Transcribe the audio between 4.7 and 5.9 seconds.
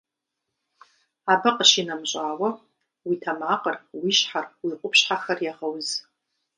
къупщхьэхэр егъэуз.